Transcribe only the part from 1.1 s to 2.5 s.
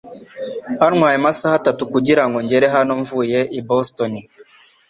amasaha atatu kugirango